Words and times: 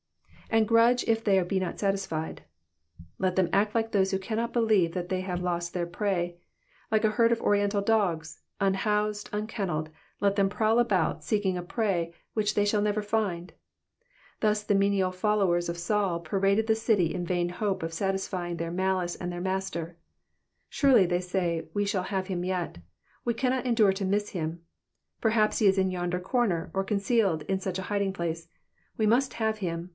^'And^ 0.51 0.65
grudge 0.65 1.03
if 1.05 1.23
they 1.23 1.41
be 1.43 1.59
not 1.61 1.79
satisfied,''^ 1.79 2.43
Let 3.19 3.35
them 3.37 3.49
act 3.53 3.73
like 3.75 3.91
those 3.91 4.11
who 4.11 4.17
cannot 4.19 4.51
believe 4.51 4.93
that 4.93 5.07
they 5.09 5.21
have 5.21 5.41
lost 5.43 5.73
their 5.73 5.85
prey: 5.85 6.39
like 6.89 7.05
a 7.05 7.11
herd 7.11 7.31
of 7.31 7.39
Oriental 7.39 7.81
dogs, 7.81 8.41
unhoused, 8.59 9.29
unken 9.31 9.67
nelled, 9.69 9.87
let 10.19 10.35
them 10.35 10.49
prowl 10.49 10.79
about 10.79 11.23
seeking 11.23 11.55
a 11.55 11.61
prey 11.61 12.13
which 12.33 12.55
they 12.55 12.65
shall 12.65 12.81
never 12.81 13.01
find. 13.01 13.53
Thus 14.41 14.63
the 14.63 14.75
menial 14.75 15.11
followers 15.13 15.69
of 15.69 15.77
Saul 15.77 16.19
paraded 16.19 16.67
the 16.67 16.75
city 16.75 17.13
in 17.13 17.25
vain 17.25 17.47
hope 17.47 17.81
of 17.83 17.93
satisfying 17.93 18.57
their 18.57 18.71
malice 18.71 19.15
Digitized 19.15 19.19
by 19.19 19.25
VjOOQIC 19.27 19.29
PSALM 19.29 19.29
THE 19.29 19.35
PIFTT 19.35 19.73
KINTH. 19.77 19.85
81 19.85 19.87
and 19.87 19.87
their 19.87 19.87
master. 19.87 19.97
Surely," 20.67 21.21
say 21.21 21.61
they, 21.61 21.67
we 21.75 21.85
shall 21.85 22.03
have 22.03 22.27
him 22.27 22.43
yet. 22.43 22.79
We 23.23 23.33
cannot 23.33 23.65
endure 23.65 23.93
to 23.93 24.03
miss 24.03 24.29
him. 24.29 24.63
Perhaps 25.21 25.59
he 25.59 25.67
is 25.67 25.77
in 25.77 25.91
yonder 25.91 26.19
comer, 26.19 26.69
or 26.73 26.83
concealed 26.83 27.43
in 27.43 27.59
such 27.61 27.79
a 27.79 27.83
hidingplace. 27.83 28.47
We 28.97 29.05
must 29.07 29.35
have 29.35 29.59
him. 29.59 29.89